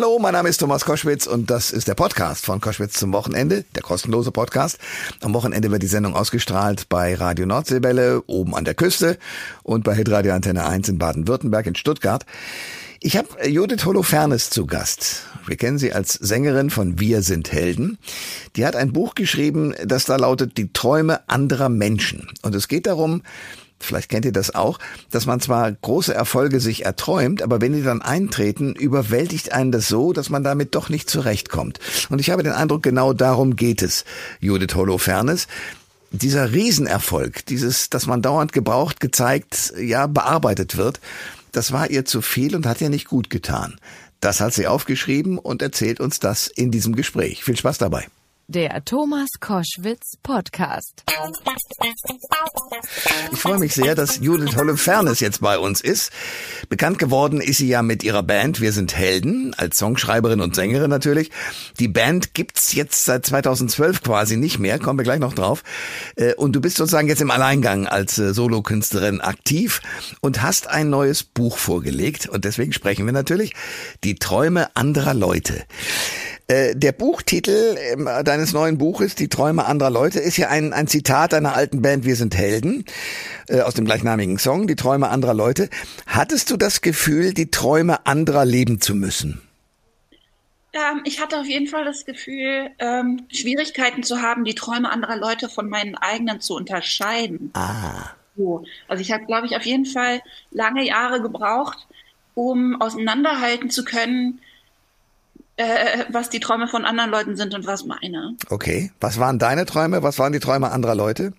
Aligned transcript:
Hallo, 0.00 0.20
mein 0.20 0.32
Name 0.32 0.48
ist 0.48 0.58
Thomas 0.58 0.84
Koschwitz 0.84 1.26
und 1.26 1.50
das 1.50 1.72
ist 1.72 1.88
der 1.88 1.96
Podcast 1.96 2.44
von 2.44 2.60
Koschwitz 2.60 2.92
zum 2.92 3.12
Wochenende, 3.12 3.64
der 3.74 3.82
kostenlose 3.82 4.30
Podcast. 4.30 4.78
Am 5.22 5.34
Wochenende 5.34 5.72
wird 5.72 5.82
die 5.82 5.88
Sendung 5.88 6.14
ausgestrahlt 6.14 6.88
bei 6.88 7.16
Radio 7.16 7.46
Nordseewelle 7.46 8.22
oben 8.28 8.54
an 8.54 8.64
der 8.64 8.74
Küste 8.74 9.18
und 9.64 9.82
bei 9.82 9.96
Hitradio 9.96 10.34
Antenne 10.34 10.66
1 10.66 10.88
in 10.88 10.98
Baden-Württemberg 10.98 11.66
in 11.66 11.74
Stuttgart. 11.74 12.24
Ich 13.00 13.16
habe 13.16 13.48
Judith 13.48 13.84
Holofernes 13.86 14.50
zu 14.50 14.66
Gast. 14.66 15.24
Wir 15.48 15.56
kennen 15.56 15.78
sie 15.78 15.92
als 15.92 16.12
Sängerin 16.12 16.70
von 16.70 17.00
Wir 17.00 17.22
sind 17.22 17.50
Helden. 17.50 17.98
Die 18.54 18.64
hat 18.64 18.76
ein 18.76 18.92
Buch 18.92 19.16
geschrieben, 19.16 19.74
das 19.84 20.04
da 20.04 20.14
lautet 20.14 20.58
Die 20.58 20.72
Träume 20.72 21.28
anderer 21.28 21.70
Menschen. 21.70 22.28
Und 22.42 22.54
es 22.54 22.68
geht 22.68 22.86
darum, 22.86 23.22
vielleicht 23.80 24.08
kennt 24.08 24.24
ihr 24.24 24.32
das 24.32 24.54
auch, 24.54 24.78
dass 25.10 25.26
man 25.26 25.40
zwar 25.40 25.70
große 25.72 26.14
Erfolge 26.14 26.60
sich 26.60 26.84
erträumt, 26.84 27.42
aber 27.42 27.60
wenn 27.60 27.72
die 27.72 27.82
dann 27.82 28.02
eintreten, 28.02 28.74
überwältigt 28.74 29.52
einen 29.52 29.72
das 29.72 29.88
so, 29.88 30.12
dass 30.12 30.30
man 30.30 30.44
damit 30.44 30.74
doch 30.74 30.88
nicht 30.88 31.08
zurechtkommt. 31.10 31.78
Und 32.10 32.20
ich 32.20 32.30
habe 32.30 32.42
den 32.42 32.52
Eindruck, 32.52 32.82
genau 32.82 33.12
darum 33.12 33.56
geht 33.56 33.82
es, 33.82 34.04
Judith 34.40 34.74
Holofernes 34.74 35.46
dieser 36.10 36.52
Riesenerfolg, 36.52 37.44
dieses, 37.46 37.90
dass 37.90 38.06
man 38.06 38.22
dauernd 38.22 38.52
gebraucht, 38.52 39.00
gezeigt, 39.00 39.74
ja, 39.78 40.06
bearbeitet 40.06 40.76
wird, 40.76 41.00
das 41.52 41.72
war 41.72 41.90
ihr 41.90 42.04
zu 42.04 42.22
viel 42.22 42.54
und 42.54 42.66
hat 42.66 42.80
ihr 42.80 42.90
nicht 42.90 43.06
gut 43.06 43.30
getan. 43.30 43.78
Das 44.20 44.40
hat 44.40 44.52
sie 44.52 44.66
aufgeschrieben 44.66 45.38
und 45.38 45.62
erzählt 45.62 46.00
uns 46.00 46.18
das 46.18 46.48
in 46.48 46.70
diesem 46.70 46.96
Gespräch. 46.96 47.44
Viel 47.44 47.56
Spaß 47.56 47.78
dabei. 47.78 48.06
Der 48.50 48.82
Thomas 48.82 49.28
Koschwitz 49.40 50.16
Podcast. 50.22 51.04
Ich 53.30 53.38
freue 53.38 53.58
mich 53.58 53.74
sehr, 53.74 53.94
dass 53.94 54.20
Judith 54.20 54.56
Holofernes 54.56 55.20
jetzt 55.20 55.42
bei 55.42 55.58
uns 55.58 55.82
ist. 55.82 56.10
Bekannt 56.70 56.98
geworden 56.98 57.42
ist 57.42 57.58
sie 57.58 57.68
ja 57.68 57.82
mit 57.82 58.02
ihrer 58.02 58.22
Band 58.22 58.62
Wir 58.62 58.72
sind 58.72 58.96
Helden, 58.96 59.52
als 59.58 59.76
Songschreiberin 59.76 60.40
und 60.40 60.54
Sängerin 60.54 60.88
natürlich. 60.88 61.30
Die 61.78 61.88
Band 61.88 62.32
gibt's 62.32 62.72
jetzt 62.72 63.04
seit 63.04 63.26
2012 63.26 64.02
quasi 64.02 64.38
nicht 64.38 64.58
mehr, 64.58 64.78
kommen 64.78 64.98
wir 64.98 65.04
gleich 65.04 65.20
noch 65.20 65.34
drauf. 65.34 65.62
Äh, 66.16 66.32
und 66.32 66.56
du 66.56 66.62
bist 66.62 66.78
sozusagen 66.78 67.08
jetzt 67.08 67.20
im 67.20 67.30
Alleingang 67.30 67.86
als 67.86 68.16
äh, 68.16 68.32
Solokünstlerin 68.32 69.20
aktiv 69.20 69.82
und 70.22 70.40
hast 70.40 70.68
ein 70.68 70.88
neues 70.88 71.22
Buch 71.22 71.58
vorgelegt. 71.58 72.26
Und 72.26 72.46
deswegen 72.46 72.72
sprechen 72.72 73.04
wir 73.04 73.12
natürlich 73.12 73.52
die 74.04 74.14
Träume 74.14 74.74
anderer 74.74 75.12
Leute. 75.12 75.66
Äh, 76.50 76.74
der 76.74 76.92
Buchtitel 76.92 77.76
ähm, 77.78 78.08
deines 78.24 78.54
neuen 78.54 78.78
Buches, 78.78 79.14
Die 79.14 79.28
Träume 79.28 79.66
anderer 79.66 79.90
Leute, 79.90 80.18
ist 80.18 80.38
ja 80.38 80.48
ein, 80.48 80.72
ein 80.72 80.86
Zitat 80.86 81.34
einer 81.34 81.54
alten 81.54 81.82
Band 81.82 82.06
Wir 82.06 82.16
sind 82.16 82.34
Helden 82.34 82.86
äh, 83.48 83.60
aus 83.60 83.74
dem 83.74 83.84
gleichnamigen 83.84 84.38
Song, 84.38 84.66
Die 84.66 84.74
Träume 84.74 85.10
anderer 85.10 85.34
Leute. 85.34 85.68
Hattest 86.06 86.50
du 86.50 86.56
das 86.56 86.80
Gefühl, 86.80 87.34
die 87.34 87.50
Träume 87.50 88.06
anderer 88.06 88.46
leben 88.46 88.80
zu 88.80 88.94
müssen? 88.94 89.42
Ähm, 90.72 91.02
ich 91.04 91.20
hatte 91.20 91.38
auf 91.38 91.46
jeden 91.46 91.66
Fall 91.66 91.84
das 91.84 92.06
Gefühl, 92.06 92.70
ähm, 92.78 93.26
Schwierigkeiten 93.30 94.02
zu 94.02 94.22
haben, 94.22 94.44
die 94.44 94.54
Träume 94.54 94.90
anderer 94.90 95.18
Leute 95.18 95.50
von 95.50 95.68
meinen 95.68 95.96
eigenen 95.96 96.40
zu 96.40 96.54
unterscheiden. 96.54 97.50
Ah. 97.52 98.12
So. 98.38 98.64
Also 98.86 99.02
ich 99.02 99.12
habe, 99.12 99.26
glaube 99.26 99.46
ich, 99.46 99.54
auf 99.54 99.66
jeden 99.66 99.84
Fall 99.84 100.22
lange 100.50 100.86
Jahre 100.86 101.20
gebraucht, 101.20 101.86
um 102.34 102.80
auseinanderhalten 102.80 103.68
zu 103.68 103.84
können, 103.84 104.40
äh, 105.58 106.04
was 106.08 106.30
die 106.30 106.40
Träume 106.40 106.68
von 106.68 106.84
anderen 106.84 107.10
Leuten 107.10 107.36
sind 107.36 107.54
und 107.54 107.66
was 107.66 107.84
meine. 107.84 108.36
Okay. 108.48 108.92
Was 109.00 109.18
waren 109.18 109.38
deine 109.38 109.66
Träume? 109.66 110.02
Was 110.02 110.18
waren 110.18 110.32
die 110.32 110.38
Träume 110.38 110.70
anderer 110.70 110.94
Leute? 110.94 111.32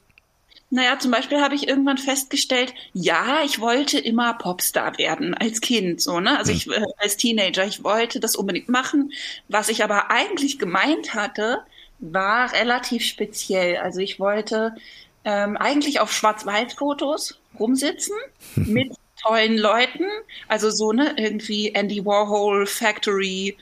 Naja, 0.72 1.00
zum 1.00 1.10
Beispiel 1.10 1.42
habe 1.42 1.56
ich 1.56 1.68
irgendwann 1.68 1.98
festgestellt, 1.98 2.76
ja, 2.94 3.40
ich 3.44 3.60
wollte 3.60 3.98
immer 3.98 4.36
Popstar 4.36 4.98
werden 5.00 5.34
als 5.34 5.62
Kind, 5.62 6.00
so, 6.00 6.20
ne? 6.20 6.38
Also 6.38 6.52
hm. 6.52 6.58
ich 6.58 6.68
äh, 6.68 6.84
als 6.98 7.18
Teenager, 7.18 7.66
ich 7.66 7.84
wollte 7.84 8.20
das 8.20 8.36
unbedingt 8.36 8.70
machen. 8.70 9.12
Was 9.48 9.70
ich 9.70 9.84
aber 9.84 10.12
eigentlich 10.12 10.60
gemeint 10.60 11.16
hatte, 11.16 11.62
war 12.00 12.54
relativ 12.54 13.04
speziell. 13.04 13.78
Also 13.78 14.00
ich 14.00 14.20
wollte 14.20 14.76
ähm, 15.24 15.58
eigentlich 15.58 16.02
auf 16.02 16.12
Schwarz-Weiß-Fotos 16.14 17.40
rumsitzen 17.58 18.16
mit 18.56 18.94
tollen 19.22 19.58
Leuten, 19.58 20.06
also 20.48 20.70
so 20.70 20.92
ne 20.92 21.14
irgendwie 21.18 21.74
Andy 21.74 22.06
Warhol 22.06 22.66
Factory 22.66 23.58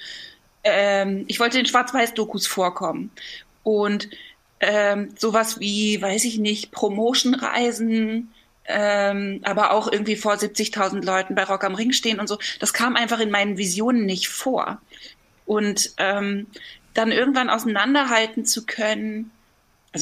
ähm, 0.67 1.25
ich 1.27 1.39
wollte 1.39 1.59
in 1.59 1.65
Schwarz-Weiß-Dokus 1.65 2.47
vorkommen. 2.47 3.11
Und 3.63 4.09
ähm, 4.59 5.09
sowas 5.17 5.59
wie, 5.59 6.01
weiß 6.01 6.25
ich 6.25 6.39
nicht, 6.39 6.71
Promotion-Reisen, 6.71 8.33
ähm, 8.65 9.39
aber 9.43 9.71
auch 9.71 9.91
irgendwie 9.91 10.15
vor 10.15 10.33
70.000 10.33 11.05
Leuten 11.05 11.35
bei 11.35 11.43
Rock 11.43 11.63
am 11.63 11.75
Ring 11.75 11.91
stehen 11.91 12.19
und 12.19 12.27
so. 12.27 12.37
Das 12.59 12.73
kam 12.73 12.95
einfach 12.95 13.19
in 13.19 13.31
meinen 13.31 13.57
Visionen 13.57 14.05
nicht 14.05 14.29
vor. 14.29 14.81
Und 15.45 15.93
ähm, 15.97 16.47
dann 16.93 17.11
irgendwann 17.11 17.49
auseinanderhalten 17.49 18.45
zu 18.45 18.65
können, 18.65 19.31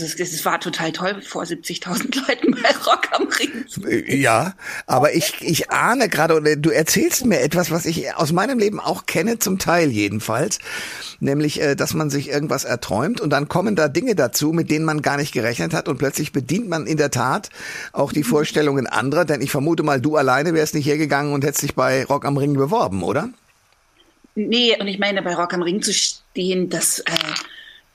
also 0.01 0.05
es, 0.05 0.19
es, 0.19 0.43
war 0.43 0.59
total 0.59 0.91
toll 0.91 1.21
vor 1.21 1.43
70.000 1.43 2.15
Leuten 2.27 2.51
bei 2.61 2.69
Rock 2.85 3.07
am 3.11 3.27
Ring. 3.29 4.03
Ja, 4.07 4.53
aber 4.87 5.13
ich, 5.13 5.35
ich 5.39 5.71
ahne 5.71 6.09
gerade, 6.09 6.57
du 6.57 6.69
erzählst 6.69 7.25
mir 7.25 7.39
etwas, 7.39 7.71
was 7.71 7.85
ich 7.85 8.13
aus 8.13 8.33
meinem 8.33 8.59
Leben 8.59 8.81
auch 8.81 9.05
kenne, 9.05 9.39
zum 9.39 9.57
Teil 9.57 9.89
jedenfalls, 9.91 10.59
nämlich, 11.21 11.61
äh, 11.61 11.75
dass 11.75 11.93
man 11.93 12.09
sich 12.09 12.29
irgendwas 12.29 12.65
erträumt 12.65 13.21
und 13.21 13.29
dann 13.29 13.47
kommen 13.47 13.77
da 13.77 13.87
Dinge 13.87 14.15
dazu, 14.15 14.51
mit 14.51 14.69
denen 14.69 14.83
man 14.83 15.01
gar 15.01 15.15
nicht 15.15 15.31
gerechnet 15.31 15.73
hat 15.73 15.87
und 15.87 15.97
plötzlich 15.97 16.33
bedient 16.33 16.67
man 16.67 16.87
in 16.87 16.97
der 16.97 17.11
Tat 17.11 17.49
auch 17.93 18.11
die 18.11 18.23
Vorstellungen 18.23 18.87
anderer, 18.87 19.23
denn 19.23 19.41
ich 19.41 19.51
vermute 19.51 19.83
mal, 19.83 20.01
du 20.01 20.17
alleine 20.17 20.53
wärst 20.53 20.75
nicht 20.75 20.87
hergegangen 20.87 21.31
und 21.31 21.45
hättest 21.45 21.63
dich 21.63 21.75
bei 21.75 22.03
Rock 22.03 22.25
am 22.25 22.35
Ring 22.35 22.53
beworben, 22.53 23.01
oder? 23.01 23.29
Nee, 24.35 24.75
und 24.77 24.87
ich 24.87 24.99
meine, 24.99 25.21
bei 25.21 25.35
Rock 25.35 25.53
am 25.53 25.61
Ring 25.61 25.81
zu 25.81 25.93
stehen, 25.93 26.69
das... 26.69 26.99
Äh 26.99 27.13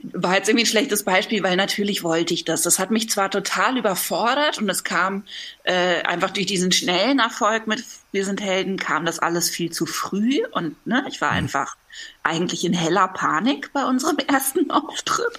war 0.02 0.34
jetzt 0.34 0.48
irgendwie 0.48 0.64
ein 0.64 0.68
schlechtes 0.68 1.04
Beispiel, 1.04 1.42
weil 1.42 1.56
natürlich 1.56 2.02
wollte 2.02 2.32
ich 2.32 2.44
das. 2.44 2.62
Das 2.62 2.78
hat 2.78 2.90
mich 2.90 3.10
zwar 3.10 3.30
total 3.30 3.76
überfordert 3.76 4.58
und 4.58 4.68
es 4.68 4.84
kam 4.84 5.24
äh, 5.64 6.02
einfach 6.02 6.30
durch 6.30 6.46
diesen 6.46 6.72
schnellen 6.72 7.18
Erfolg 7.18 7.66
mit 7.66 7.84
Wir 8.10 8.24
sind 8.24 8.40
Helden, 8.40 8.78
kam 8.78 9.04
das 9.04 9.18
alles 9.18 9.50
viel 9.50 9.70
zu 9.70 9.86
früh 9.86 10.40
und 10.52 10.74
ne, 10.86 11.04
ich 11.08 11.20
war 11.20 11.32
mhm. 11.32 11.38
einfach 11.38 11.76
eigentlich 12.22 12.64
in 12.64 12.72
heller 12.72 13.08
Panik 13.08 13.72
bei 13.72 13.84
unserem 13.84 14.18
ersten 14.26 14.70
Auftritt. 14.70 15.38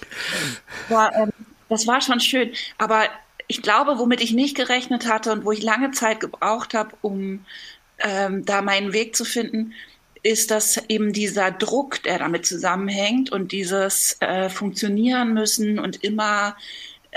Aber, 0.88 1.14
ähm, 1.16 1.32
das 1.68 1.86
war 1.86 2.00
schon 2.00 2.20
schön. 2.20 2.52
Aber 2.78 3.04
ich 3.48 3.62
glaube, 3.62 3.98
womit 3.98 4.20
ich 4.20 4.32
nicht 4.32 4.56
gerechnet 4.56 5.06
hatte 5.06 5.32
und 5.32 5.44
wo 5.44 5.52
ich 5.52 5.62
lange 5.62 5.90
Zeit 5.90 6.20
gebraucht 6.20 6.74
habe, 6.74 6.90
um 7.00 7.44
ähm, 7.98 8.44
da 8.44 8.62
meinen 8.62 8.92
Weg 8.92 9.16
zu 9.16 9.24
finden, 9.24 9.72
ist 10.22 10.50
das 10.50 10.80
eben 10.88 11.12
dieser 11.12 11.50
Druck, 11.50 12.02
der 12.04 12.18
damit 12.18 12.46
zusammenhängt 12.46 13.32
und 13.32 13.52
dieses 13.52 14.16
äh, 14.20 14.48
Funktionieren 14.48 15.34
müssen 15.34 15.78
und 15.78 16.04
immer 16.04 16.56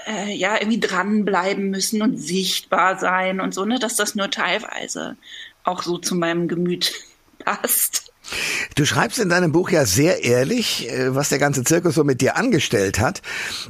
äh, 0.07 0.33
ja 0.33 0.55
irgendwie 0.59 0.79
dranbleiben 0.79 1.69
müssen 1.69 2.01
und 2.01 2.17
sichtbar 2.17 2.99
sein 2.99 3.39
und 3.39 3.53
so, 3.53 3.66
ne, 3.66 3.79
dass 3.79 3.95
das 3.95 4.16
nur 4.16 4.31
teilweise 4.31 5.17
auch 5.63 5.83
so 5.83 5.97
zu 5.97 6.16
meinem 6.16 6.47
Gemüt 6.47 6.93
passt. 7.39 8.11
Du 8.73 8.85
schreibst 8.85 9.19
in 9.19 9.29
deinem 9.29 9.51
Buch 9.51 9.69
ja 9.69 9.85
sehr 9.85 10.23
ehrlich, 10.23 10.89
äh, 10.89 11.13
was 11.13 11.29
der 11.29 11.37
ganze 11.37 11.63
Zirkus 11.63 11.93
so 11.93 12.03
mit 12.03 12.22
dir 12.22 12.35
angestellt 12.37 12.99
hat. 12.99 13.22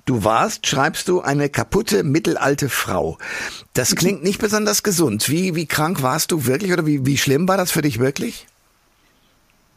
Du 0.06 0.24
warst, 0.24 0.66
schreibst 0.66 1.10
du, 1.10 1.20
eine 1.20 1.50
kaputte 1.50 2.04
mittelalte 2.04 2.70
Frau. 2.70 3.18
Das 3.74 3.98
klingt 3.98 4.24
nicht 4.24 4.40
besonders 4.40 4.82
gesund. 4.82 5.30
Wie, 5.30 5.56
wie 5.56 5.66
krank 5.66 6.02
warst 6.02 6.32
du 6.32 6.46
wirklich 6.46 6.72
oder 6.72 6.86
wie, 6.86 7.06
wie 7.06 7.18
schlimm 7.18 7.50
war 7.50 7.58
das 7.58 7.72
für 7.72 7.82
dich 7.82 8.00
wirklich? 8.00 8.48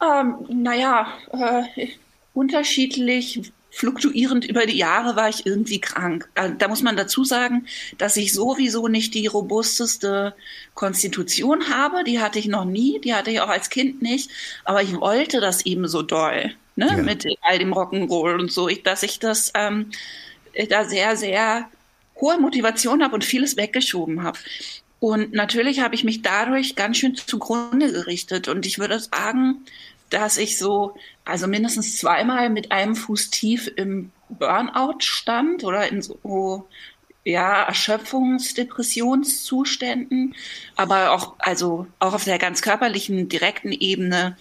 Ähm, 0.03 0.37
naja, 0.49 1.09
äh, 1.33 1.89
unterschiedlich, 2.35 3.53
fluktuierend 3.71 4.45
über 4.45 4.67
die 4.67 4.77
Jahre 4.77 5.15
war 5.15 5.29
ich 5.29 5.47
irgendwie 5.47 5.81
krank. 5.81 6.29
Da, 6.35 6.69
muss 6.69 6.83
man 6.83 6.97
dazu 6.97 7.25
sagen, 7.25 7.67
dass 7.97 8.17
ich 8.17 8.33
sowieso 8.33 8.89
nicht 8.89 9.15
die 9.15 9.27
robusteste 9.27 10.35
Konstitution 10.75 11.69
habe. 11.69 12.03
Die 12.05 12.21
hatte 12.21 12.39
ich 12.39 12.47
noch 12.47 12.65
nie, 12.65 12.99
die 13.01 13.15
hatte 13.15 13.31
ich 13.31 13.41
auch 13.41 13.49
als 13.49 13.71
Kind 13.71 14.03
nicht. 14.03 14.31
Aber 14.65 14.83
ich 14.83 14.95
wollte 14.95 15.41
das 15.41 15.67
eben 15.67 15.87
so 15.87 16.03
doll, 16.03 16.55
ne? 16.77 16.89
Ja. 16.89 16.97
mit 16.97 17.27
all 17.43 17.59
dem 17.59 17.73
Rock'n'Roll 17.73 18.41
und 18.41 18.51
so, 18.51 18.69
ich, 18.69 18.83
dass 18.83 19.03
ich 19.03 19.19
das 19.19 19.53
ähm, 19.55 19.91
da 20.69 20.85
sehr, 20.85 21.17
sehr 21.17 21.69
hohe 22.21 22.39
Motivation 22.39 23.03
habe 23.03 23.15
und 23.15 23.25
vieles 23.25 23.57
weggeschoben 23.57 24.23
habe. 24.23 24.39
Und 25.01 25.33
natürlich 25.33 25.81
habe 25.81 25.95
ich 25.95 26.03
mich 26.03 26.23
dadurch 26.23 26.75
ganz 26.75 26.97
schön 26.99 27.15
zugrunde 27.15 27.93
gerichtet. 27.93 28.49
Und 28.49 28.67
ich 28.67 28.79
würde 28.81 28.99
sagen, 28.99 29.65
dass 30.11 30.37
ich 30.39 30.59
so, 30.59 30.97
also 31.25 31.47
mindestens 31.47 31.97
zweimal 31.99 32.51
mit 32.51 32.73
einem 32.73 32.97
Fuß 32.97 33.31
tief 33.31 33.71
im 33.77 34.11
Burnout 34.29 35.01
stand 35.01 35.65
oder 35.65 35.89
in 35.89 36.03
so, 36.03 36.69
ja, 37.25 37.63
Erschöpfungs-Depressionszuständen. 37.65 40.35
Aber 40.77 41.13
auch, 41.13 41.35
also 41.39 41.87
auch 41.99 42.15
auf 42.15 42.25
der 42.25 42.39
ganz 42.39 42.63
körperlichen, 42.63 43.29
direkten 43.29 43.73
Ebene 43.73 44.37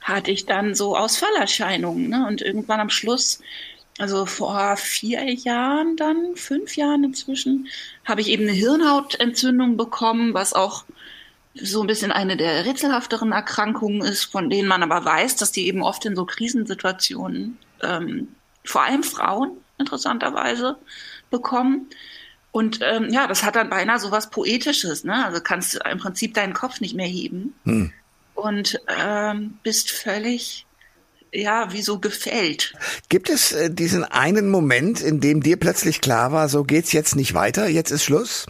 hatte 0.00 0.30
ich 0.30 0.46
dann 0.46 0.74
so 0.74 0.96
Ausfallerscheinungen. 0.96 2.08
Ne? 2.08 2.26
Und 2.26 2.40
irgendwann 2.42 2.80
am 2.80 2.90
Schluss 2.90 3.40
also 3.98 4.26
vor 4.26 4.76
vier 4.76 5.32
Jahren 5.32 5.96
dann, 5.96 6.36
fünf 6.36 6.76
Jahren 6.76 7.04
inzwischen, 7.04 7.68
habe 8.04 8.20
ich 8.20 8.28
eben 8.28 8.42
eine 8.42 8.52
Hirnhautentzündung 8.52 9.76
bekommen, 9.76 10.34
was 10.34 10.52
auch 10.52 10.84
so 11.62 11.80
ein 11.80 11.86
bisschen 11.86 12.12
eine 12.12 12.36
der 12.36 12.64
rätselhafteren 12.64 13.32
Erkrankungen 13.32 14.02
ist, 14.02 14.24
von 14.24 14.50
denen 14.50 14.68
man 14.68 14.82
aber 14.82 15.04
weiß, 15.04 15.36
dass 15.36 15.52
die 15.52 15.66
eben 15.66 15.82
oft 15.82 16.04
in 16.04 16.16
so 16.16 16.24
Krisensituationen, 16.24 17.58
ähm, 17.82 18.28
vor 18.64 18.82
allem 18.82 19.02
Frauen 19.02 19.52
interessanterweise, 19.78 20.76
bekommen. 21.30 21.88
Und 22.50 22.80
ähm, 22.82 23.10
ja, 23.10 23.26
das 23.26 23.42
hat 23.42 23.56
dann 23.56 23.68
beinahe 23.68 23.98
so 23.98 24.10
was 24.10 24.30
Poetisches, 24.30 25.04
ne? 25.04 25.24
Also 25.24 25.40
kannst 25.40 25.74
du 25.74 25.78
im 25.90 25.98
Prinzip 25.98 26.34
deinen 26.34 26.54
Kopf 26.54 26.80
nicht 26.80 26.94
mehr 26.94 27.06
heben 27.06 27.54
hm. 27.64 27.92
und 28.34 28.80
ähm, 28.88 29.58
bist 29.62 29.90
völlig 29.90 30.66
ja, 31.32 31.72
wie 31.72 31.82
so 31.82 31.98
gefällt. 31.98 32.72
Gibt 33.08 33.28
es 33.28 33.52
äh, 33.52 33.70
diesen 33.70 34.04
einen 34.04 34.48
Moment, 34.48 35.00
in 35.00 35.20
dem 35.20 35.42
dir 35.42 35.58
plötzlich 35.58 36.00
klar 36.00 36.32
war, 36.32 36.48
so 36.48 36.64
geht's 36.64 36.92
jetzt 36.92 37.14
nicht 37.14 37.34
weiter, 37.34 37.68
jetzt 37.68 37.90
ist 37.90 38.04
Schluss? 38.04 38.46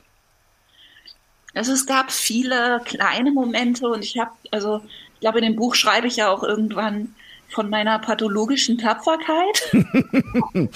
Also 1.56 1.73
es 1.73 1.87
gab 1.87 2.12
viele 2.12 2.82
kleine 2.85 3.32
Momente 3.32 3.88
und 3.88 4.05
ich 4.05 4.19
habe, 4.19 4.32
also 4.50 4.82
ich 5.14 5.20
glaube, 5.20 5.38
in 5.38 5.44
dem 5.44 5.56
Buch 5.56 5.75
schreibe 5.75 6.06
ich 6.06 6.17
ja 6.17 6.29
auch 6.29 6.43
irgendwann 6.43 7.14
von 7.49 7.70
meiner 7.70 7.99
pathologischen 7.99 8.76
Tapferkeit. 8.76 9.73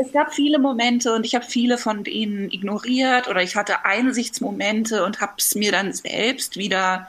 es 0.00 0.12
gab 0.12 0.34
viele 0.34 0.58
Momente 0.58 1.14
und 1.14 1.24
ich 1.24 1.36
habe 1.36 1.44
viele 1.44 1.78
von 1.78 2.02
denen 2.02 2.50
ignoriert 2.50 3.28
oder 3.28 3.40
ich 3.40 3.54
hatte 3.54 3.84
Einsichtsmomente 3.84 5.04
und 5.04 5.20
habe 5.20 5.34
es 5.38 5.54
mir 5.54 5.70
dann 5.70 5.92
selbst 5.92 6.56
wieder 6.56 7.08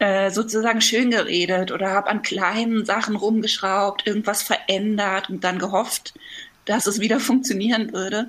äh, 0.00 0.32
sozusagen 0.32 0.80
schön 0.80 1.12
geredet 1.12 1.70
oder 1.70 1.92
habe 1.92 2.10
an 2.10 2.22
kleinen 2.22 2.84
Sachen 2.84 3.14
rumgeschraubt, 3.14 4.08
irgendwas 4.08 4.42
verändert 4.42 5.30
und 5.30 5.44
dann 5.44 5.60
gehofft, 5.60 6.14
dass 6.64 6.88
es 6.88 6.98
wieder 6.98 7.20
funktionieren 7.20 7.92
würde. 7.92 8.28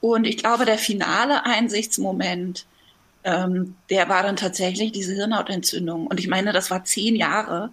Und 0.00 0.28
ich 0.28 0.36
glaube, 0.36 0.64
der 0.64 0.78
finale 0.78 1.44
Einsichtsmoment 1.44 2.66
ähm, 3.24 3.76
der 3.90 4.08
war 4.08 4.22
dann 4.22 4.36
tatsächlich 4.36 4.92
diese 4.92 5.14
Hirnhautentzündung. 5.14 6.06
Und 6.06 6.20
ich 6.20 6.28
meine, 6.28 6.52
das 6.52 6.70
war 6.70 6.84
zehn 6.84 7.16
Jahre 7.16 7.70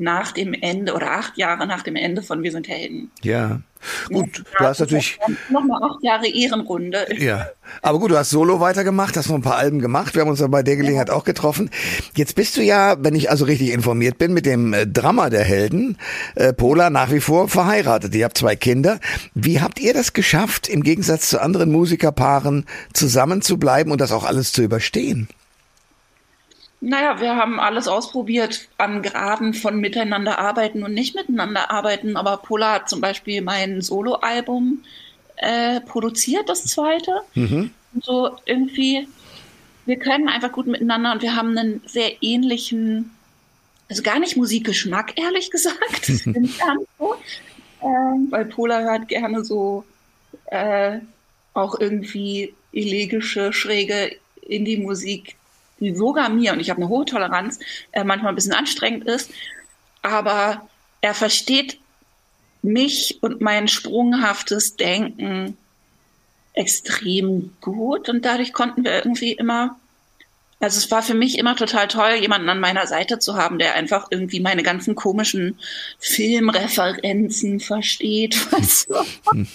nach 0.00 0.32
dem 0.32 0.54
Ende 0.54 0.94
oder 0.94 1.12
acht 1.12 1.38
Jahre 1.38 1.66
nach 1.66 1.82
dem 1.82 1.96
Ende 1.96 2.22
von 2.22 2.42
Wir 2.42 2.52
sind 2.52 2.68
Helden. 2.68 3.10
Ja. 3.22 3.60
Gut, 4.08 4.38
ja, 4.38 4.44
du 4.58 4.64
hast 4.64 4.80
natürlich. 4.80 5.18
Nochmal 5.48 5.82
acht 5.82 6.02
Jahre 6.02 6.28
Ehrenrunde. 6.28 7.06
Ja. 7.20 7.48
Aber 7.82 7.98
gut, 7.98 8.10
du 8.10 8.16
hast 8.16 8.30
Solo 8.30 8.60
weitergemacht, 8.60 9.16
hast 9.16 9.28
noch 9.28 9.36
ein 9.36 9.42
paar 9.42 9.56
Alben 9.56 9.78
gemacht. 9.78 10.14
Wir 10.14 10.22
haben 10.22 10.30
uns 10.30 10.38
dann 10.38 10.50
bei 10.50 10.62
der 10.62 10.76
Gelegenheit 10.76 11.08
ja. 11.08 11.14
auch 11.14 11.24
getroffen. 11.24 11.70
Jetzt 12.16 12.34
bist 12.34 12.56
du 12.56 12.62
ja, 12.62 12.96
wenn 12.98 13.14
ich 13.14 13.30
also 13.30 13.44
richtig 13.44 13.70
informiert 13.70 14.16
bin, 14.18 14.32
mit 14.32 14.46
dem 14.46 14.72
äh, 14.72 14.86
Drama 14.86 15.28
der 15.28 15.44
Helden, 15.44 15.98
äh, 16.34 16.52
Pola, 16.52 16.88
nach 16.88 17.12
wie 17.12 17.20
vor 17.20 17.48
verheiratet. 17.48 18.14
Ihr 18.14 18.24
habt 18.24 18.38
zwei 18.38 18.56
Kinder. 18.56 19.00
Wie 19.34 19.60
habt 19.60 19.80
ihr 19.80 19.92
das 19.92 20.14
geschafft, 20.14 20.68
im 20.68 20.82
Gegensatz 20.82 21.28
zu 21.28 21.40
anderen 21.40 21.70
Musikerpaaren 21.70 22.64
zusammenzubleiben 22.94 23.92
und 23.92 24.00
das 24.00 24.12
auch 24.12 24.24
alles 24.24 24.52
zu 24.52 24.62
überstehen? 24.62 25.28
Naja, 26.80 27.20
wir 27.20 27.36
haben 27.36 27.60
alles 27.60 27.88
ausprobiert 27.88 28.68
an 28.78 29.02
Graden 29.02 29.52
von 29.52 29.80
miteinander 29.80 30.38
arbeiten 30.38 30.82
und 30.82 30.94
nicht 30.94 31.14
miteinander 31.14 31.70
arbeiten. 31.70 32.16
Aber 32.16 32.38
Pola 32.38 32.74
hat 32.74 32.88
zum 32.88 33.02
Beispiel 33.02 33.42
mein 33.42 33.82
Soloalbum 33.82 34.82
äh, 35.36 35.80
produziert, 35.80 36.48
das 36.48 36.64
zweite. 36.64 37.20
Mhm. 37.34 37.70
Und 37.92 38.04
so 38.04 38.36
irgendwie, 38.46 39.06
wir 39.84 39.98
können 39.98 40.28
einfach 40.28 40.52
gut 40.52 40.66
miteinander 40.66 41.12
und 41.12 41.22
wir 41.22 41.36
haben 41.36 41.56
einen 41.56 41.82
sehr 41.86 42.22
ähnlichen, 42.22 43.10
also 43.90 44.02
gar 44.02 44.18
nicht 44.18 44.38
Musikgeschmack, 44.38 45.20
ehrlich 45.20 45.50
gesagt. 45.50 46.08
Das 46.08 46.20
stimmt 46.20 46.58
gar 46.58 46.76
nicht 46.76 46.88
so. 46.98 47.14
Ähm, 47.82 48.28
weil 48.30 48.46
Pola 48.46 48.80
hört 48.80 49.08
gerne 49.08 49.44
so 49.44 49.84
äh, 50.46 50.98
auch 51.52 51.78
irgendwie 51.78 52.54
elegische, 52.72 53.52
schräge 53.52 54.16
Indie-Musik, 54.42 55.36
die 55.80 55.94
sogar 55.94 56.28
mir, 56.28 56.52
und 56.52 56.60
ich 56.60 56.70
habe 56.70 56.80
eine 56.80 56.88
hohe 56.88 57.04
Toleranz, 57.04 57.58
äh, 57.92 58.04
manchmal 58.04 58.32
ein 58.32 58.36
bisschen 58.36 58.52
anstrengend 58.52 59.06
ist, 59.06 59.30
aber 60.02 60.68
er 61.00 61.14
versteht 61.14 61.78
mich 62.62 63.18
und 63.22 63.40
mein 63.40 63.68
sprunghaftes 63.68 64.76
Denken 64.76 65.56
extrem 66.52 67.54
gut. 67.60 68.08
Und 68.08 68.24
dadurch 68.24 68.52
konnten 68.52 68.84
wir 68.84 68.92
irgendwie 68.92 69.32
immer 69.32 69.79
also 70.60 70.76
es 70.76 70.90
war 70.90 71.02
für 71.02 71.14
mich 71.14 71.38
immer 71.38 71.56
total 71.56 71.88
toll, 71.88 72.16
jemanden 72.20 72.48
an 72.50 72.60
meiner 72.60 72.86
Seite 72.86 73.18
zu 73.18 73.36
haben, 73.36 73.58
der 73.58 73.74
einfach 73.74 74.08
irgendwie 74.10 74.40
meine 74.40 74.62
ganzen 74.62 74.94
komischen 74.94 75.58
Filmreferenzen 75.98 77.60
versteht. 77.60 78.36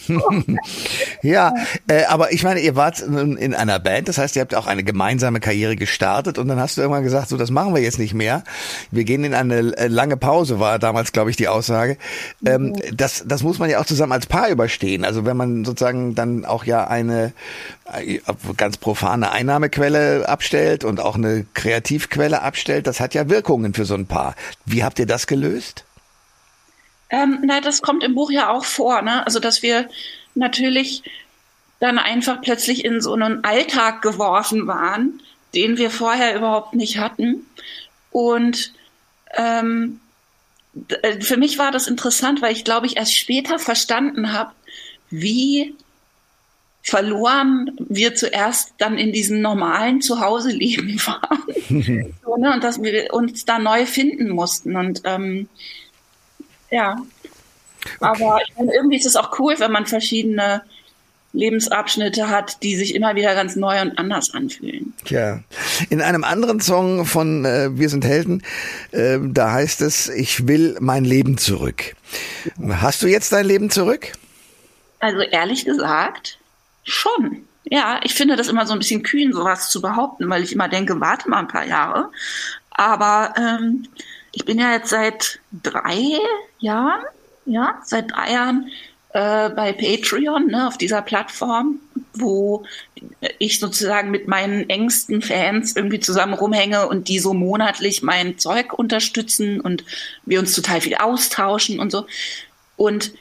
ja, 1.22 1.54
äh, 1.88 2.06
aber 2.06 2.34
ich 2.34 2.44
meine, 2.44 2.60
ihr 2.60 2.76
wart 2.76 3.02
in 3.02 3.54
einer 3.54 3.78
Band, 3.80 4.08
das 4.08 4.18
heißt, 4.18 4.36
ihr 4.36 4.42
habt 4.42 4.56
auch 4.56 4.66
eine 4.66 4.84
gemeinsame 4.84 5.40
Karriere 5.40 5.76
gestartet 5.76 6.40
und 6.40 6.48
dann 6.48 6.60
hast 6.60 6.78
du 6.78 6.82
irgendwann 6.82 7.04
gesagt, 7.04 7.30
so 7.30 7.38
das 7.38 7.52
machen 7.52 7.76
wir 7.76 7.82
jetzt 7.82 8.00
nicht 8.00 8.16
mehr. 8.16 8.44
Wir 8.90 9.04
gehen 9.04 9.24
in 9.24 9.36
eine 9.36 9.78
äh, 9.78 9.88
lange 9.88 10.18
Pause, 10.18 10.60
war 10.60 10.80
damals, 10.80 11.12
glaube 11.12 11.30
ich, 11.30 11.38
die 11.38 11.48
Aussage. 11.48 11.98
Ähm, 12.44 12.70
mhm. 12.70 12.98
das, 12.98 13.24
das 13.28 13.44
muss 13.44 13.60
man 13.60 13.70
ja 13.70 13.80
auch 13.80 13.86
zusammen 13.86 14.12
als 14.12 14.26
Paar 14.26 14.50
überstehen. 14.50 15.06
Also 15.06 15.24
wenn 15.26 15.38
man 15.38 15.66
sozusagen 15.66 16.16
dann 16.16 16.46
auch 16.46 16.64
ja 16.66 16.88
eine 16.88 17.34
ganz 18.58 18.78
profane 18.78 19.32
Einnahmequelle 19.32 20.28
abstellt 20.28 20.84
und 20.84 21.00
auch 21.00 21.16
eine 21.16 21.46
Kreativquelle 21.54 22.42
abstellt, 22.42 22.88
das 22.88 23.00
hat 23.00 23.14
ja 23.14 23.30
Wirkungen 23.30 23.74
für 23.74 23.86
so 23.86 23.94
ein 23.94 24.08
Paar. 24.08 24.36
Wie 24.66 24.84
habt 24.84 24.98
ihr 24.98 25.06
das 25.06 25.28
gelöst? 25.28 25.86
Ähm, 27.12 27.44
na, 27.46 27.62
das 27.62 27.82
kommt 27.82 28.04
im 28.04 28.16
Buch 28.16 28.32
ja 28.32 28.50
auch 28.50 28.66
vor, 28.66 29.02
ne? 29.04 29.24
Also 29.26 29.40
dass 29.40 29.62
wir 29.62 29.88
natürlich 30.34 31.04
dann 31.80 32.00
einfach 32.00 32.42
plötzlich 32.42 32.84
in 32.84 33.02
so 33.02 33.14
einen 33.14 33.44
Alltag 33.44 34.02
geworfen 34.02 34.66
waren, 34.66 35.22
den 35.54 35.78
wir 35.78 35.92
vorher 35.92 36.36
überhaupt 36.36 36.74
nicht 36.74 36.98
hatten. 36.98 37.46
Und 38.12 38.74
ähm, 39.36 40.00
äh, 41.04 41.22
für 41.22 41.38
mich 41.38 41.60
war 41.60 41.72
das 41.72 41.88
interessant, 41.88 42.42
weil 42.42 42.54
ich 42.54 42.64
glaube, 42.64 42.88
ich 42.88 42.98
erst 42.98 43.16
später 43.16 43.60
verstanden 43.60 44.34
habe, 44.34 44.52
wie 45.10 45.76
verloren 46.86 47.72
wir 47.90 48.14
zuerst 48.14 48.74
dann 48.78 48.98
in 49.00 49.12
diesem 49.12 49.42
normalen 49.42 50.02
Zuhause-Leben 50.02 51.00
waren. 51.06 52.14
so, 52.24 52.38
ne? 52.38 52.54
Und 52.54 52.64
dass 52.64 52.82
wir 52.82 53.12
uns 53.14 53.44
da 53.44 53.60
neu 53.60 53.86
finden 53.86 54.30
mussten. 54.30 54.76
Und 54.76 55.02
ähm, 55.04 55.50
ja. 56.70 56.98
Aber 58.00 58.40
ich 58.48 58.56
meine, 58.56 58.74
irgendwie 58.74 58.98
ist 58.98 59.06
es 59.06 59.16
auch 59.16 59.38
cool, 59.40 59.56
wenn 59.58 59.72
man 59.72 59.86
verschiedene 59.86 60.62
Lebensabschnitte 61.34 62.30
hat, 62.30 62.64
die 62.64 62.76
sich 62.76 62.96
immer 62.96 63.16
wieder 63.16 63.34
ganz 63.36 63.56
neu 63.56 63.82
und 63.82 63.98
anders 63.98 64.34
anfühlen. 64.34 64.94
Tja, 65.04 65.44
in 65.90 66.02
einem 66.02 66.24
anderen 66.24 66.62
Song 66.62 67.06
von 67.06 67.46
äh, 67.46 67.78
Wir 67.78 67.90
sind 67.90 68.06
Helden, 68.06 68.44
äh, 68.92 69.18
da 69.22 69.52
heißt 69.52 69.82
es, 69.82 70.08
ich 70.08 70.48
will 70.48 70.78
mein 70.80 71.04
Leben 71.04 71.38
zurück. 71.38 71.96
Hast 72.70 73.02
du 73.04 73.08
jetzt 73.08 73.34
dein 73.34 73.46
Leben 73.46 73.70
zurück? 73.70 74.14
Also 75.00 75.20
ehrlich 75.20 75.66
gesagt, 75.66 76.40
Schon. 76.86 77.46
Ja, 77.66 78.00
ich 78.04 78.14
finde 78.14 78.36
das 78.36 78.48
immer 78.48 78.66
so 78.66 78.74
ein 78.74 78.80
bisschen 78.80 79.04
kühn, 79.04 79.34
sowas 79.34 79.70
zu 79.70 79.82
behaupten, 79.82 80.30
weil 80.30 80.44
ich 80.44 80.54
immer 80.54 80.70
denke, 80.70 81.02
warte 81.02 81.30
mal 81.30 81.40
ein 81.40 81.48
paar 81.48 81.66
Jahre. 81.66 82.12
Aber 82.70 83.34
ähm, 83.38 83.88
ich 84.32 84.46
bin 84.46 84.60
ja 84.60 84.72
jetzt 84.72 84.90
seit 84.90 85.40
drei 85.52 86.20
Jahren, 86.60 87.02
ja, 87.46 87.82
seit 87.84 88.12
drei 88.12 88.34
Jahren 88.34 88.70
äh, 89.14 89.50
bei 89.50 89.74
Patreon, 89.74 90.48
ne, 90.48 90.68
auf 90.68 90.78
dieser 90.78 91.02
Plattform, 91.02 91.80
wo 92.14 92.66
ich 93.40 93.60
sozusagen 93.60 94.12
mit 94.12 94.28
meinen 94.28 94.70
engsten 94.70 95.22
Fans 95.22 95.76
irgendwie 95.76 96.02
zusammen 96.02 96.34
rumhänge 96.34 96.88
und 96.88 97.08
die 97.08 97.20
so 97.20 97.34
monatlich 97.34 98.04
mein 98.04 98.38
Zeug 98.38 98.74
unterstützen 98.74 99.62
und 99.62 99.84
wir 100.26 100.40
uns 100.40 100.54
total 100.54 100.82
viel 100.82 100.96
austauschen 100.96 101.80
und 101.80 101.92
so. 101.92 102.06
Und 102.76 103.14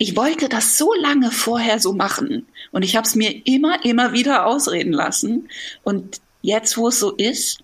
ich 0.00 0.16
wollte 0.16 0.48
das 0.48 0.78
so 0.78 0.94
lange 0.94 1.30
vorher 1.30 1.78
so 1.78 1.92
machen 1.92 2.46
und 2.72 2.82
ich 2.82 2.96
habe 2.96 3.06
es 3.06 3.14
mir 3.14 3.46
immer, 3.46 3.84
immer 3.84 4.14
wieder 4.14 4.46
ausreden 4.46 4.94
lassen. 4.94 5.50
Und 5.82 6.22
jetzt, 6.40 6.78
wo 6.78 6.88
es 6.88 6.98
so 6.98 7.10
ist, 7.10 7.58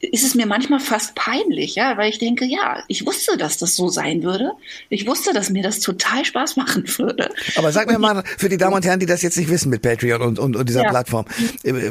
ist 0.00 0.22
es 0.22 0.34
mir 0.34 0.44
manchmal 0.44 0.80
fast 0.80 1.14
peinlich, 1.14 1.76
ja, 1.76 1.96
weil 1.96 2.10
ich 2.10 2.18
denke, 2.18 2.44
ja, 2.44 2.84
ich 2.88 3.06
wusste, 3.06 3.38
dass 3.38 3.56
das 3.56 3.74
so 3.74 3.88
sein 3.88 4.22
würde. 4.22 4.52
Ich 4.90 5.06
wusste, 5.06 5.32
dass 5.32 5.48
mir 5.48 5.62
das 5.62 5.80
total 5.80 6.26
Spaß 6.26 6.56
machen 6.56 6.84
würde. 6.98 7.30
Aber 7.56 7.72
sag 7.72 7.90
mir 7.90 7.98
mal, 7.98 8.22
für 8.36 8.50
die 8.50 8.58
Damen 8.58 8.74
und 8.74 8.84
Herren, 8.84 9.00
die 9.00 9.06
das 9.06 9.22
jetzt 9.22 9.38
nicht 9.38 9.48
wissen 9.48 9.70
mit 9.70 9.80
Patreon 9.80 10.20
und, 10.20 10.38
und, 10.38 10.56
und 10.56 10.68
dieser 10.68 10.82
ja. 10.82 10.90
Plattform, 10.90 11.24
äh, 11.62 11.90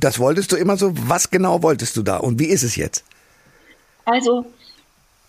das 0.00 0.18
wolltest 0.18 0.50
du 0.50 0.56
immer 0.56 0.78
so, 0.78 0.94
was 0.94 1.30
genau 1.30 1.62
wolltest 1.62 1.94
du 1.98 2.02
da 2.02 2.16
und 2.16 2.38
wie 2.38 2.46
ist 2.46 2.62
es 2.62 2.76
jetzt? 2.76 3.04
Also, 4.06 4.46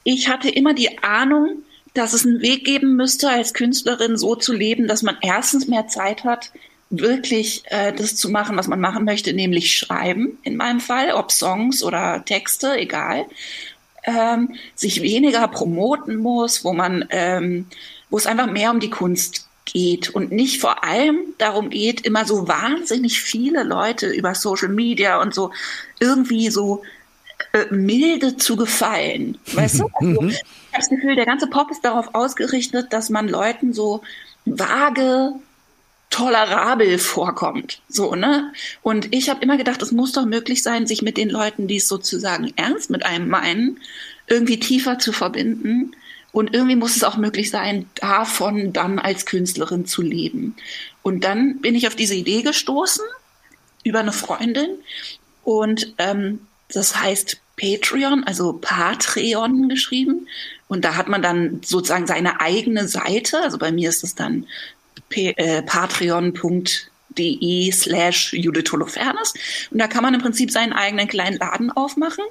ich 0.05 0.29
hatte 0.29 0.47
immer 0.47 0.73
die 0.73 0.99
Ahnung, 0.99 1.57
dass 1.93 2.13
es 2.13 2.25
einen 2.25 2.41
Weg 2.41 2.65
geben 2.65 2.95
müsste, 2.95 3.29
als 3.29 3.53
Künstlerin 3.53 4.17
so 4.17 4.35
zu 4.35 4.53
leben, 4.53 4.87
dass 4.87 5.03
man 5.03 5.17
erstens 5.21 5.67
mehr 5.67 5.87
Zeit 5.87 6.23
hat, 6.23 6.51
wirklich 6.89 7.63
äh, 7.67 7.93
das 7.93 8.15
zu 8.15 8.29
machen, 8.29 8.57
was 8.57 8.67
man 8.67 8.79
machen 8.79 9.05
möchte, 9.05 9.33
nämlich 9.33 9.75
schreiben, 9.75 10.37
in 10.43 10.55
meinem 10.55 10.79
Fall, 10.79 11.11
ob 11.11 11.31
Songs 11.31 11.83
oder 11.83 12.23
Texte, 12.25 12.77
egal. 12.77 13.25
Ähm, 14.05 14.55
sich 14.75 15.01
weniger 15.01 15.47
promoten 15.47 16.17
muss, 16.17 16.63
wo 16.65 16.73
man, 16.73 17.05
ähm, 17.09 17.67
wo 18.09 18.17
es 18.17 18.27
einfach 18.27 18.47
mehr 18.47 18.71
um 18.71 18.79
die 18.79 18.89
Kunst 18.89 19.47
geht 19.65 20.09
und 20.09 20.31
nicht 20.31 20.59
vor 20.59 20.83
allem 20.83 21.19
darum 21.37 21.69
geht, 21.69 22.01
immer 22.01 22.25
so 22.25 22.47
wahnsinnig 22.47 23.21
viele 23.21 23.63
Leute 23.63 24.07
über 24.07 24.35
Social 24.35 24.67
Media 24.67 25.21
und 25.21 25.33
so 25.33 25.51
irgendwie 25.99 26.49
so 26.49 26.83
äh, 27.53 27.65
milde 27.69 28.35
zu 28.35 28.55
gefallen. 28.55 29.37
Weißt 29.53 29.79
du? 29.79 29.89
Also, 29.93 30.23
ich 30.23 30.39
habe 30.39 30.47
das 30.73 30.89
Gefühl, 30.89 31.15
der 31.15 31.27
ganze 31.27 31.47
Pop 31.47 31.69
ist 31.69 31.85
darauf 31.85 32.15
ausgerichtet, 32.15 32.91
dass 32.91 33.11
man 33.11 33.27
Leuten 33.27 33.73
so 33.73 34.01
vage 34.45 35.33
tolerabel 36.09 36.97
vorkommt. 36.97 37.81
So, 37.89 38.15
ne? 38.15 38.51
Und 38.81 39.13
ich 39.13 39.29
habe 39.29 39.43
immer 39.43 39.57
gedacht, 39.57 39.81
es 39.83 39.91
muss 39.91 40.13
doch 40.13 40.25
möglich 40.25 40.63
sein, 40.63 40.87
sich 40.87 41.03
mit 41.03 41.15
den 41.15 41.29
Leuten, 41.29 41.67
die 41.67 41.77
es 41.77 41.87
sozusagen 41.87 42.53
ernst 42.55 42.89
mit 42.89 43.05
einem 43.05 43.29
meinen, 43.29 43.79
irgendwie 44.27 44.59
tiefer 44.59 44.97
zu 44.97 45.11
verbinden. 45.11 45.95
Und 46.31 46.55
irgendwie 46.55 46.75
muss 46.75 46.95
es 46.95 47.03
auch 47.03 47.17
möglich 47.17 47.51
sein, 47.51 47.87
davon 47.95 48.73
dann 48.73 48.97
als 48.97 49.27
Künstlerin 49.27 49.85
zu 49.85 50.01
leben. 50.01 50.55
Und 51.03 51.23
dann 51.23 51.61
bin 51.61 51.75
ich 51.75 51.85
auf 51.85 51.95
diese 51.95 52.15
Idee 52.15 52.41
gestoßen 52.41 53.05
über 53.83 53.99
eine 53.99 54.13
Freundin. 54.13 54.69
Und 55.43 55.93
ähm, 55.99 56.47
das 56.69 56.99
heißt 56.99 57.42
Patreon, 57.57 58.23
also 58.23 58.53
Patreon 58.53 59.69
geschrieben. 59.69 60.27
Und 60.67 60.85
da 60.85 60.95
hat 60.95 61.07
man 61.07 61.21
dann 61.21 61.61
sozusagen 61.63 62.07
seine 62.07 62.41
eigene 62.41 62.87
Seite. 62.87 63.41
Also 63.41 63.57
bei 63.57 63.71
mir 63.71 63.89
ist 63.89 64.03
es 64.03 64.15
dann 64.15 64.47
äh, 65.11 65.61
patreon.de 65.61 67.71
slash 67.71 68.33
Judith 68.33 68.71
Holofernes. 68.71 69.33
Und 69.69 69.79
da 69.79 69.87
kann 69.87 70.03
man 70.03 70.13
im 70.13 70.21
Prinzip 70.21 70.51
seinen 70.51 70.73
eigenen 70.73 71.07
kleinen 71.07 71.37
Laden 71.37 71.71
aufmachen. 71.71 72.23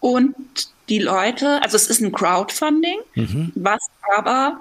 Und 0.00 0.34
die 0.88 0.98
Leute, 0.98 1.62
also 1.62 1.76
es 1.76 1.86
ist 1.86 2.00
ein 2.00 2.12
Crowdfunding, 2.12 2.98
mhm. 3.14 3.52
was 3.54 3.80
aber 4.16 4.60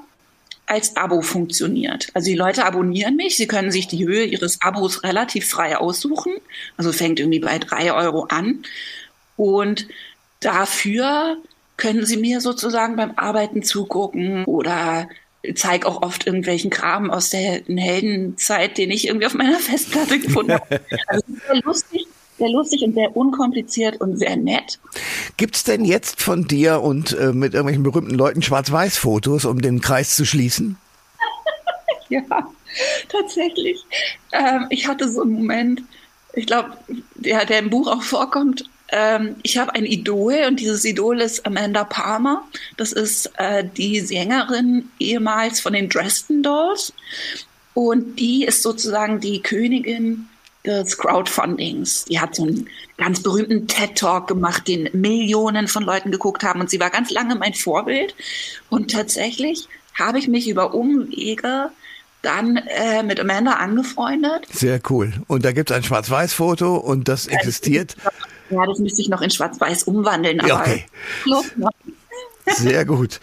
als 0.67 0.95
Abo 0.95 1.21
funktioniert. 1.21 2.07
Also 2.13 2.29
die 2.29 2.37
Leute 2.37 2.65
abonnieren 2.65 3.15
mich, 3.15 3.35
sie 3.35 3.47
können 3.47 3.71
sich 3.71 3.87
die 3.87 4.07
Höhe 4.07 4.23
ihres 4.23 4.61
Abos 4.61 5.03
relativ 5.03 5.49
frei 5.49 5.77
aussuchen. 5.77 6.33
Also 6.77 6.93
fängt 6.93 7.19
irgendwie 7.19 7.39
bei 7.39 7.59
drei 7.59 7.93
Euro 7.93 8.27
an. 8.29 8.63
Und 9.41 9.87
dafür 10.39 11.37
können 11.75 12.05
sie 12.05 12.17
mir 12.17 12.41
sozusagen 12.41 12.95
beim 12.95 13.13
Arbeiten 13.15 13.63
zugucken 13.63 14.45
oder 14.45 15.09
zeige 15.55 15.87
auch 15.87 16.03
oft 16.03 16.27
irgendwelchen 16.27 16.69
Kram 16.69 17.09
aus 17.09 17.31
der 17.31 17.63
Heldenzeit, 17.65 18.77
den 18.77 18.91
ich 18.91 19.07
irgendwie 19.07 19.25
auf 19.25 19.33
meiner 19.33 19.57
Festplatte 19.57 20.19
gefunden 20.19 20.53
habe. 20.53 20.79
Also 21.07 21.23
sehr 21.47 21.61
lustig, 21.63 22.05
sehr 22.37 22.49
lustig 22.49 22.83
und 22.83 22.93
sehr 22.93 23.17
unkompliziert 23.17 23.99
und 23.99 24.17
sehr 24.17 24.35
nett. 24.35 24.77
Gibt's 25.37 25.63
denn 25.63 25.85
jetzt 25.85 26.21
von 26.21 26.47
dir 26.47 26.83
und 26.83 27.13
äh, 27.13 27.33
mit 27.33 27.55
irgendwelchen 27.55 27.81
berühmten 27.81 28.13
Leuten 28.13 28.43
Schwarz-Weiß-Fotos, 28.43 29.45
um 29.45 29.59
den 29.59 29.81
Kreis 29.81 30.15
zu 30.15 30.23
schließen? 30.23 30.77
ja, 32.09 32.21
tatsächlich. 33.09 33.83
Ähm, 34.33 34.67
ich 34.69 34.87
hatte 34.87 35.11
so 35.11 35.23
einen 35.23 35.33
Moment, 35.33 35.81
ich 36.33 36.45
glaube, 36.45 36.77
der, 37.15 37.43
der 37.45 37.57
im 37.57 37.71
Buch 37.71 37.87
auch 37.87 38.03
vorkommt, 38.03 38.69
ähm, 38.91 39.35
ich 39.43 39.57
habe 39.57 39.73
ein 39.73 39.85
Idol 39.85 40.43
und 40.47 40.59
dieses 40.59 40.83
Idol 40.85 41.21
ist 41.21 41.45
Amanda 41.45 41.83
Palmer. 41.83 42.43
Das 42.77 42.91
ist 42.91 43.31
äh, 43.37 43.63
die 43.65 44.01
Sängerin 44.01 44.89
ehemals 44.99 45.61
von 45.61 45.73
den 45.73 45.89
Dresden 45.89 46.43
Dolls. 46.43 46.93
Und 47.73 48.19
die 48.19 48.43
ist 48.43 48.61
sozusagen 48.63 49.21
die 49.21 49.41
Königin 49.41 50.27
des 50.65 50.97
Crowdfundings. 50.97 52.05
Die 52.05 52.19
hat 52.19 52.35
so 52.35 52.43
einen 52.43 52.69
ganz 52.97 53.23
berühmten 53.23 53.67
TED-Talk 53.67 54.27
gemacht, 54.27 54.67
den 54.67 54.89
Millionen 54.93 55.67
von 55.67 55.83
Leuten 55.83 56.11
geguckt 56.11 56.43
haben. 56.43 56.59
Und 56.59 56.69
sie 56.69 56.79
war 56.79 56.89
ganz 56.89 57.09
lange 57.11 57.35
mein 57.35 57.53
Vorbild. 57.53 58.13
Und 58.69 58.91
tatsächlich 58.91 59.67
habe 59.97 60.19
ich 60.19 60.27
mich 60.27 60.49
über 60.49 60.73
Umwege 60.73 61.71
dann 62.21 62.57
äh, 62.57 63.03
mit 63.03 63.19
Amanda 63.19 63.53
angefreundet. 63.53 64.45
Sehr 64.51 64.79
cool. 64.89 65.13
Und 65.27 65.43
da 65.43 65.51
gibt 65.53 65.71
es 65.71 65.77
ein 65.77 65.83
Schwarz-Weiß-Foto 65.83 66.75
und 66.75 67.07
das 67.07 67.27
existiert. 67.27 67.95
Ja, 68.03 68.11
das 68.51 68.79
müsste 68.79 69.01
ich 69.01 69.09
noch 69.09 69.21
in 69.21 69.29
Schwarz-Weiß 69.29 69.83
umwandeln. 69.83 70.39
Aber 70.41 70.61
okay. 70.61 70.85
Sehr 72.45 72.85
gut. 72.85 73.19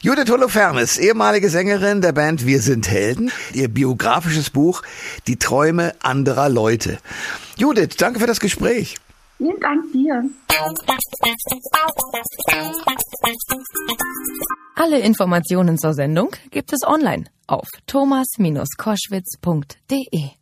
Judith 0.00 0.30
Holofernes, 0.30 0.98
ehemalige 0.98 1.48
Sängerin 1.50 2.00
der 2.00 2.12
Band 2.12 2.46
Wir 2.46 2.60
sind 2.60 2.88
Helden, 2.88 3.32
ihr 3.52 3.68
biografisches 3.68 4.50
Buch 4.50 4.82
Die 5.26 5.36
Träume 5.36 5.94
anderer 6.00 6.48
Leute. 6.48 6.98
Judith, 7.56 7.96
danke 7.98 8.20
für 8.20 8.26
das 8.26 8.40
Gespräch. 8.40 8.96
Vielen 9.38 9.60
Dank 9.60 9.92
dir. 9.92 10.24
Alle 14.76 15.00
Informationen 15.00 15.76
zur 15.78 15.94
Sendung 15.94 16.30
gibt 16.50 16.72
es 16.72 16.86
online 16.86 17.24
auf 17.46 17.68
thomas-koschwitz.de. 17.86 20.39